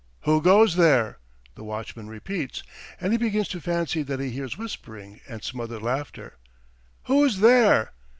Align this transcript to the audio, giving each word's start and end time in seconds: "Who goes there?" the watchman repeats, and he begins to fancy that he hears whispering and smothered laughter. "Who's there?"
"Who 0.21 0.41
goes 0.41 0.77
there?" 0.77 1.19
the 1.53 1.63
watchman 1.63 2.07
repeats, 2.07 2.63
and 2.99 3.11
he 3.11 3.19
begins 3.19 3.47
to 3.49 3.61
fancy 3.61 4.01
that 4.01 4.19
he 4.19 4.31
hears 4.31 4.57
whispering 4.57 5.21
and 5.27 5.43
smothered 5.43 5.83
laughter. 5.83 6.39
"Who's 7.03 7.37
there?" 7.37 7.91